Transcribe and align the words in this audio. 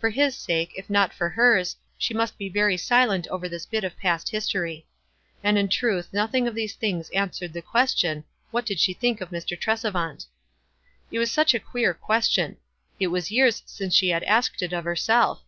For 0.00 0.08
his 0.08 0.34
sake, 0.34 0.72
if 0.74 0.88
not 0.88 1.12
for 1.12 1.28
hers, 1.28 1.76
she 1.98 2.14
must 2.14 2.38
be 2.38 2.48
very 2.48 2.78
silent 2.78 3.28
over 3.28 3.46
this 3.46 3.66
bit 3.66 3.84
of 3.84 3.94
past 3.98 4.30
history. 4.30 4.86
And 5.44 5.58
in 5.58 5.68
truth 5.68 6.08
none 6.14 6.34
of 6.48 6.54
these 6.54 6.74
things 6.74 7.10
answered 7.10 7.52
the 7.52 7.58
62 7.58 7.58
WISE 7.58 7.60
AND 7.60 7.60
OTHEEWISE. 7.60 7.70
question, 7.72 8.24
What 8.52 8.64
did 8.64 8.80
she 8.80 8.94
think 8.94 9.20
of 9.20 9.28
Mr. 9.28 9.54
Tresevant? 9.60 10.24
It 11.10 11.18
was 11.18 11.30
such 11.30 11.52
a 11.52 11.60
queer 11.60 11.92
question. 11.92 12.56
It 12.98 13.08
was 13.08 13.30
years 13.30 13.62
since 13.66 13.94
she 13.94 14.08
had 14.08 14.24
asked 14.24 14.62
it 14.62 14.72
of 14.72 14.84
herself. 14.84 15.42